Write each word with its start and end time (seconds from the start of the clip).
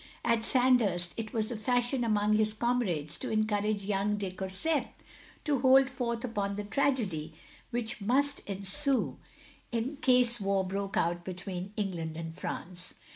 At 0.25 0.43
Sandhurst 0.43 1.13
it 1.15 1.31
was 1.31 1.47
the 1.49 1.55
fashion 1.55 2.03
among 2.03 2.33
his 2.33 2.55
comrades 2.55 3.19
to 3.19 3.29
encourage 3.29 3.83
yoting 3.87 4.17
de 4.17 4.31
Courset 4.31 4.87
to 5.43 5.59
hold 5.59 5.91
forth 5.91 6.23
upon 6.23 6.55
the 6.55 6.63
tragedy 6.63 7.33
which 7.69 8.01
must 8.01 8.39
ensue 8.49 9.17
in 9.71 9.71
44 9.71 9.71
THE 9.71 9.75
LONELY 9.75 9.89
LADY 9.91 9.97
case 10.01 10.41
war 10.41 10.63
broke 10.63 10.97
out 10.97 11.23
between 11.23 11.71
England 11.77 12.17
and 12.17 12.35
France. 12.35 12.95